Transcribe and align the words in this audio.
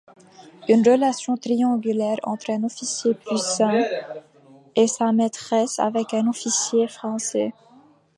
Une 0.67 0.81
relation 0.81 1.37
triangulaire 1.37 2.17
entre 2.23 2.49
un 2.49 2.63
officier 2.63 3.13
prussien 3.13 3.83
et 4.75 4.87
sa 4.87 5.11
maîtresse 5.11 5.77
avec 5.77 6.15
un 6.15 6.27
officier 6.27 6.87
français. 6.87 7.53